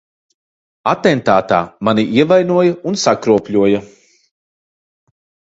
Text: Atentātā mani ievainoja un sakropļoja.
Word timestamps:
Atentātā 0.93 1.59
mani 1.89 2.05
ievainoja 2.23 2.73
un 2.93 2.99
sakropļoja. 3.03 3.83